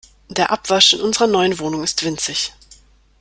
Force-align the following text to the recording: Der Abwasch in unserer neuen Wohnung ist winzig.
Der 0.29 0.49
Abwasch 0.49 0.93
in 0.93 1.01
unserer 1.01 1.27
neuen 1.27 1.59
Wohnung 1.59 1.83
ist 1.83 2.03
winzig. 2.03 2.55